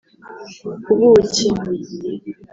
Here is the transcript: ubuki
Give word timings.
ubuki 0.93 1.39